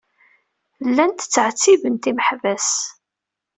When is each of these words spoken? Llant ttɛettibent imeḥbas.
Llant 0.87 1.19
ttɛettibent 1.31 2.09
imeḥbas. 2.11 2.69